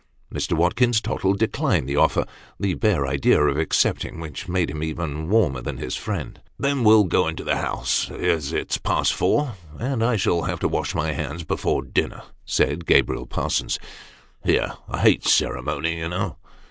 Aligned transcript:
Mr. 0.33 0.53
Watkins 0.53 0.99
Tottle 0.99 1.35
declined 1.35 1.87
the 1.87 1.95
offer; 1.95 2.25
the 2.59 2.73
bare 2.73 3.05
idea 3.05 3.39
of 3.39 3.59
accepting 3.59 4.19
which 4.19 4.47
made 4.47 4.71
him 4.71 4.81
even 4.81 5.29
warmer 5.29 5.61
than 5.61 5.77
his 5.77 5.95
friend." 5.95 6.41
Then 6.59 6.83
we'll 6.83 7.03
go 7.03 7.27
into 7.27 7.43
the 7.43 7.57
house, 7.57 8.09
as 8.09 8.51
it's 8.51 8.79
past 8.79 9.13
four, 9.13 9.53
and 9.77 10.03
I 10.03 10.15
shall 10.15 10.41
have 10.41 10.59
to 10.61 10.67
wash 10.67 10.95
my 10.95 11.11
hands 11.11 11.43
before 11.43 11.83
dinner," 11.83 12.23
said 12.45 12.79
Mr. 12.79 12.85
Gabriel 12.87 13.27
Parsons." 13.27 13.77
Here, 14.43 14.71
I 14.89 15.01
hate 15.01 15.23
ceremony, 15.23 15.99
you 15.99 16.09
know 16.09 16.37